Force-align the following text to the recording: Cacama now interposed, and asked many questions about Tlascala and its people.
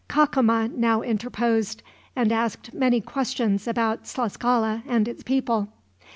Cacama 0.09 0.67
now 0.67 1.03
interposed, 1.03 1.83
and 2.15 2.31
asked 2.31 2.73
many 2.73 3.01
questions 3.01 3.67
about 3.67 4.05
Tlascala 4.05 4.81
and 4.87 5.07
its 5.07 5.21
people. 5.21 5.67